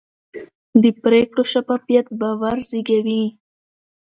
[0.81, 3.23] د پرېکړو شفافیت باور زېږوي